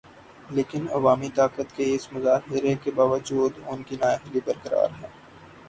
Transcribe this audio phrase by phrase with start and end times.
[0.49, 5.07] لیکن عوامی طاقت کے اس مظاہرے کے باوجود ان کی نااہلی برقرار ہے۔